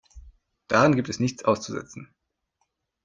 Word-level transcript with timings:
Daran 0.67 0.95
gibt 0.95 1.09
es 1.09 1.19
nichts 1.19 1.45
auszusetzen. 1.45 2.11